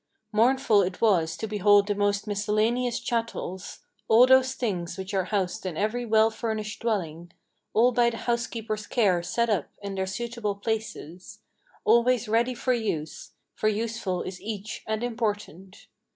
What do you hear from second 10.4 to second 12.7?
places, Always ready